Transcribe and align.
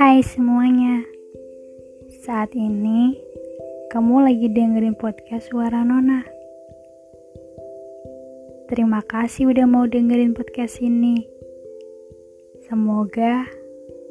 Hai 0.00 0.24
semuanya, 0.24 1.04
saat 2.24 2.56
ini 2.56 3.20
kamu 3.92 4.24
lagi 4.24 4.48
dengerin 4.48 4.96
podcast 4.96 5.52
Suara 5.52 5.84
Nona. 5.84 6.24
Terima 8.72 9.04
kasih 9.04 9.52
udah 9.52 9.68
mau 9.68 9.84
dengerin 9.84 10.32
podcast 10.32 10.80
ini. 10.80 11.20
Semoga 12.64 13.44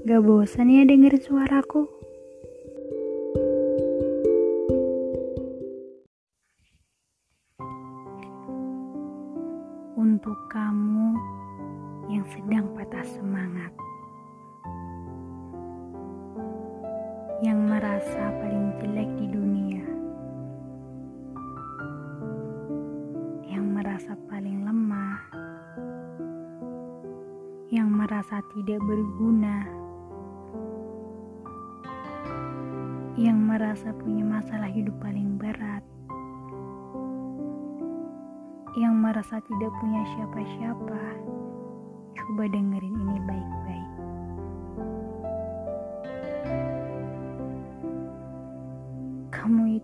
gak 0.06 0.22
bosan 0.22 0.70
ya 0.70 0.86
dengerin 0.86 1.26
suaraku. 1.26 1.90
Untuk 9.98 10.38
kamu 10.54 11.18
yang 12.14 12.30
sedang 12.30 12.78
patah 12.78 13.02
semangat. 13.10 13.74
Yang 17.40 17.72
merasa 17.72 18.36
paling 18.44 18.76
jelek 18.84 19.08
di 19.16 19.32
dunia, 19.32 19.86
yang 23.48 23.64
merasa 23.72 24.12
paling 24.28 24.68
lemah, 24.68 25.24
yang 27.72 27.88
merasa 27.88 28.44
tidak 28.52 28.84
berguna, 28.84 29.64
yang 33.16 33.40
merasa 33.40 33.96
punya 33.96 34.28
masalah 34.28 34.68
hidup 34.68 35.00
paling 35.00 35.40
berat, 35.40 35.84
yang 38.76 39.00
merasa 39.00 39.40
tidak 39.48 39.72
punya 39.80 40.04
siapa-siapa. 40.12 41.02
Coba 42.20 42.44
dengerin 42.52 43.00
ini 43.00 43.16
baik-baik. 43.24 43.59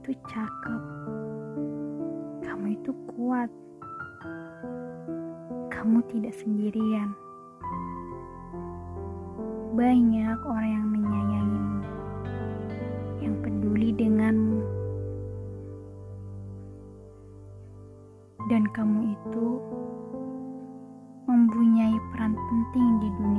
Itu 0.05 0.21
cakep. 0.29 0.81
Kamu 2.45 2.77
itu 2.77 2.93
kuat. 3.09 3.49
Kamu 5.73 5.97
tidak 6.13 6.29
sendirian. 6.37 7.09
Banyak 9.73 10.37
orang 10.45 10.69
yang 10.69 10.87
menyayangimu, 10.93 11.79
yang 13.17 13.33
peduli 13.41 13.89
denganmu. 13.97 14.61
Dan 18.45 18.69
kamu 18.77 19.09
itu 19.09 19.47
mempunyai 21.25 21.97
peran 22.13 22.37
penting 22.37 22.89
di 23.01 23.09
dunia 23.09 23.34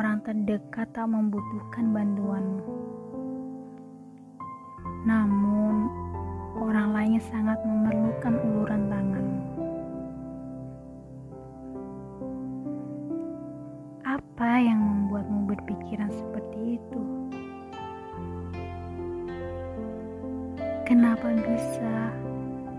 orang 0.00 0.24
terdekat 0.24 0.88
tak 0.96 1.12
membutuhkan 1.12 1.92
bantuanmu. 1.92 2.64
Namun, 5.04 5.92
orang 6.56 6.96
lainnya 6.96 7.20
sangat 7.28 7.60
memerlukan 7.68 8.32
uluran 8.40 8.88
tanganmu. 8.88 9.44
Apa 14.08 14.50
yang 14.56 14.80
membuatmu 14.80 15.52
berpikiran 15.52 16.08
seperti 16.08 16.80
itu? 16.80 17.00
Kenapa 20.88 21.28
bisa 21.44 22.08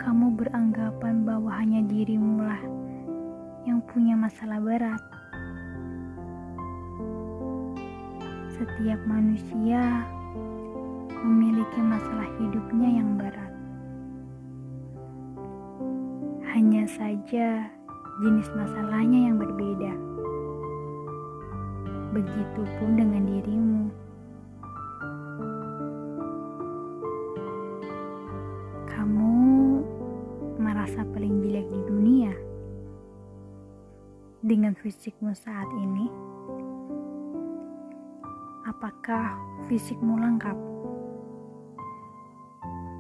kamu 0.01 0.41
beranggapan 0.41 1.21
bahwa 1.21 1.53
hanya 1.53 1.85
dirimu 1.85 2.49
lah 2.49 2.61
yang 3.69 3.77
punya 3.85 4.17
masalah 4.17 4.57
berat? 4.57 5.10
Setiap 8.61 9.01
manusia 9.09 10.05
memiliki 11.25 11.81
masalah 11.81 12.29
hidupnya 12.37 12.89
yang 12.93 13.17
berat. 13.17 13.53
Hanya 16.53 16.85
saja 16.85 17.65
jenis 18.21 18.45
masalahnya 18.53 19.33
yang 19.33 19.41
berbeda. 19.41 19.97
Begitupun 22.13 23.01
dengan 23.01 23.23
dirimu. 23.33 23.83
Kamu 28.93 29.33
merasa 30.61 31.01
paling 31.09 31.41
jelek 31.41 31.65
di 31.65 31.81
dunia 31.89 32.33
dengan 34.45 34.77
fisikmu 34.77 35.33
saat 35.33 35.65
ini. 35.81 36.30
Apakah 38.81 39.37
fisikmu 39.69 40.17
lengkap? 40.17 40.57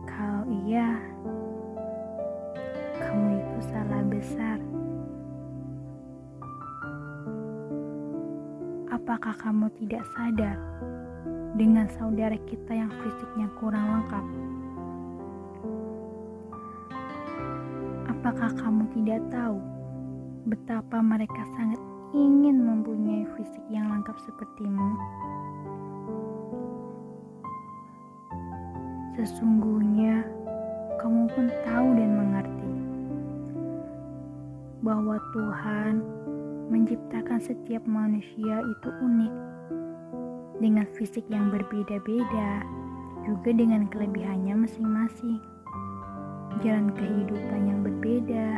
Kalau 0.05 0.45
iya, 0.69 0.93
kamu 3.01 3.41
itu 3.41 3.57
salah 3.65 4.05
besar. 4.05 4.61
Apakah 8.93 9.33
kamu 9.41 9.73
tidak 9.81 10.05
sadar 10.13 10.53
dengan 11.57 11.89
saudara 11.97 12.37
kita 12.45 12.77
yang 12.77 12.93
fisiknya 13.01 13.49
kurang 13.57 14.05
lengkap? 14.05 14.25
Apakah 18.05 18.53
kamu 18.53 18.85
tidak 19.01 19.25
tahu 19.33 19.57
betapa 20.45 21.01
mereka 21.01 21.41
sangat 21.57 21.81
ingin 22.13 22.69
mempunyai 22.69 23.25
fisik 23.33 23.65
yang 23.73 23.89
lengkap 23.89 24.13
sepertimu? 24.21 25.20
Sesungguhnya 29.21 30.25
kamu 30.97 31.29
pun 31.29 31.45
tahu 31.61 31.93
dan 31.93 32.09
mengerti 32.17 32.73
bahwa 34.81 35.21
Tuhan 35.29 36.01
menciptakan 36.73 37.37
setiap 37.37 37.85
manusia 37.85 38.65
itu 38.65 38.89
unik 38.89 39.33
dengan 40.57 40.89
fisik 40.97 41.21
yang 41.29 41.53
berbeda-beda, 41.53 42.65
juga 43.21 43.53
dengan 43.53 43.85
kelebihannya 43.93 44.65
masing-masing, 44.65 45.37
jalan 46.65 46.89
kehidupan 46.89 47.61
yang 47.69 47.85
berbeda, 47.85 48.57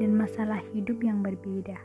dan 0.00 0.10
masalah 0.16 0.64
hidup 0.72 0.96
yang 1.04 1.20
berbeda. 1.20 1.76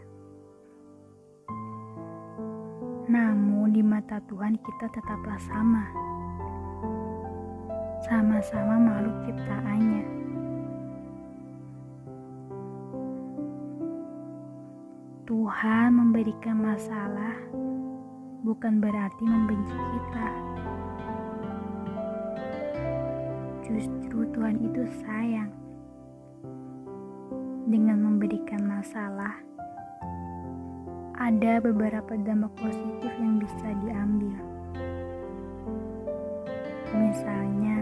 Namun, 3.12 3.76
di 3.76 3.84
mata 3.84 4.24
Tuhan, 4.32 4.56
kita 4.56 4.88
tetaplah 4.88 5.40
sama 5.52 5.84
sama-sama 8.08 8.80
makhluk 8.80 9.16
ciptaannya. 9.28 10.06
Tuhan 15.28 15.90
memberikan 15.94 16.58
masalah 16.58 17.36
bukan 18.42 18.82
berarti 18.82 19.24
membenci 19.28 19.76
kita. 19.76 20.30
Justru 23.68 24.26
Tuhan 24.34 24.58
itu 24.64 24.82
sayang. 25.06 25.52
Dengan 27.70 28.02
memberikan 28.02 28.66
masalah, 28.66 29.38
ada 31.20 31.62
beberapa 31.62 32.18
dampak 32.18 32.50
positif 32.58 33.14
yang 33.22 33.38
bisa 33.38 33.70
diambil. 33.86 34.59
Misalnya, 37.00 37.80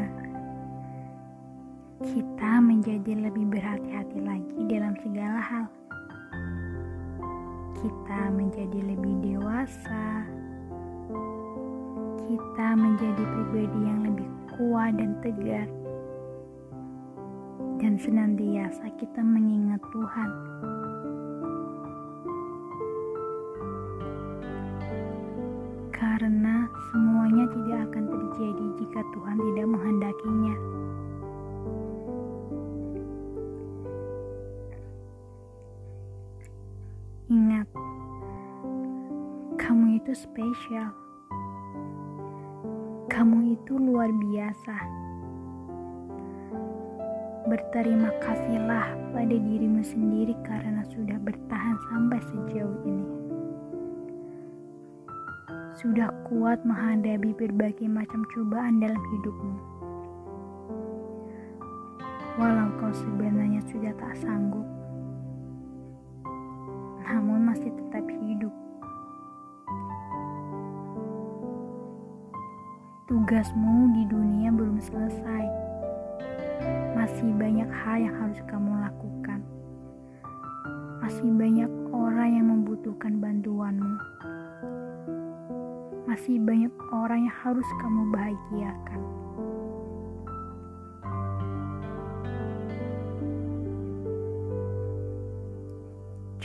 kita 2.06 2.62
menjadi 2.62 3.18
lebih 3.18 3.50
berhati-hati 3.50 4.22
lagi 4.22 4.58
dalam 4.70 4.94
segala 5.02 5.42
hal. 5.42 5.66
Kita 7.82 8.22
menjadi 8.30 8.78
lebih 8.78 9.14
dewasa. 9.26 10.22
Kita 12.30 12.68
menjadi 12.78 13.24
pribadi 13.26 13.80
yang 13.90 14.02
lebih 14.06 14.30
kuat 14.54 14.94
dan 15.02 15.18
tegar. 15.26 15.66
Dan 17.82 17.98
senantiasa 17.98 18.86
kita 19.02 19.26
mengingat 19.26 19.82
Tuhan. 19.90 20.30
Ingat, 37.58 37.74
kamu 39.58 39.98
itu 39.98 40.14
spesial. 40.14 40.94
Kamu 43.10 43.58
itu 43.58 43.82
luar 43.82 44.14
biasa. 44.14 44.78
Berterima 47.50 48.14
kasihlah 48.22 48.94
pada 49.10 49.34
dirimu 49.34 49.82
sendiri 49.82 50.38
karena 50.46 50.86
sudah 50.86 51.18
bertahan 51.18 51.82
sampai 51.90 52.22
sejauh 52.30 52.78
ini. 52.86 53.10
Sudah 55.82 56.14
kuat 56.30 56.62
menghadapi 56.62 57.34
berbagai 57.42 57.90
macam 57.90 58.22
cobaan 58.38 58.78
dalam 58.78 59.02
hidupmu. 59.18 59.58
Walau 62.38 62.70
kau 62.78 62.94
sebenarnya 62.94 63.66
sudah 63.66 63.98
tak 63.98 64.14
sanggup, 64.22 64.78
namun 67.08 67.37
masih 67.48 67.72
tetap 67.72 68.04
hidup. 68.04 68.52
Tugasmu 73.08 73.96
di 73.96 74.04
dunia 74.12 74.52
belum 74.52 74.84
selesai 74.84 75.68
masih 77.08 77.32
banyak 77.40 77.72
hal 77.72 78.04
yang 78.04 78.16
harus 78.20 78.40
kamu 78.52 78.84
lakukan. 78.84 79.40
Masih 81.00 81.30
banyak 81.32 81.72
orang 81.96 82.30
yang 82.36 82.46
membutuhkan 82.52 83.24
bantuanmu. 83.24 83.96
Masih 86.04 86.36
banyak 86.44 86.74
orang 86.92 87.32
yang 87.32 87.38
harus 87.48 87.68
kamu 87.80 88.12
bahagiakan. 88.12 89.02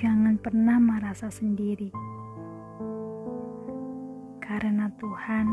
Jangan 0.02 0.34
pernah 0.42 0.82
merasa 0.82 1.30
sendiri, 1.30 1.86
karena 4.42 4.90
Tuhan 4.98 5.46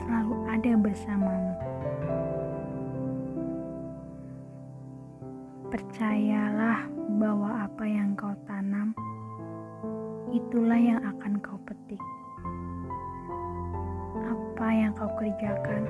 selalu 0.00 0.36
ada 0.48 0.72
bersamamu. 0.80 1.52
Percayalah 5.68 6.88
bahwa 7.20 7.68
apa 7.68 7.84
yang 7.84 8.16
kau 8.16 8.32
tanam, 8.48 8.96
itulah 10.32 10.80
yang 10.80 11.04
akan 11.04 11.36
kau 11.44 11.60
petik. 11.68 12.00
Apa 14.24 14.72
yang 14.72 14.96
kau 14.96 15.12
kerjakan, 15.20 15.84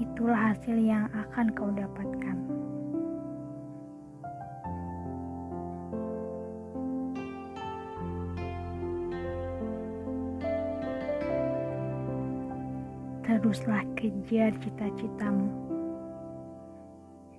itulah 0.00 0.56
hasil 0.56 0.80
yang 0.80 1.12
akan 1.12 1.52
kau 1.52 1.68
dapatkan. 1.76 2.15
Teruslah 13.36 13.84
kejar 14.00 14.48
cita-citamu 14.64 15.44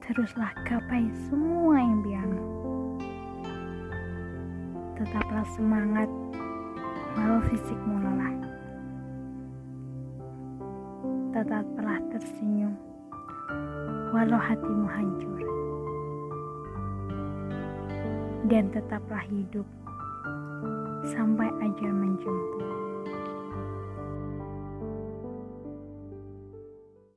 teruslah 0.05 0.53
gapai 0.61 1.09
semua 1.25 1.81
impianmu. 1.81 2.45
Tetaplah 4.93 5.41
semangat 5.57 6.05
walau 7.17 7.41
fisikmu 7.49 7.97
lelah. 7.97 8.35
Tetaplah 11.33 11.97
tersenyum 12.13 12.77
walau 14.13 14.37
hatimu 14.37 14.85
hancur. 14.85 15.41
Dan 18.45 18.69
tetaplah 18.69 19.25
hidup 19.25 19.65
sampai 21.09 21.49
ajal 21.65 21.89
menjemput. 21.89 22.76